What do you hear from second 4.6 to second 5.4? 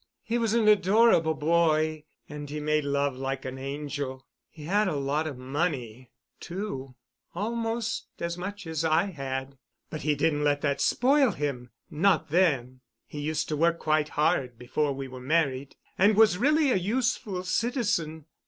had a lot of